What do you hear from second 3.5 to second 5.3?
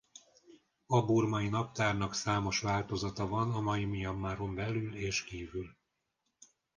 a mai Mianmaron belül és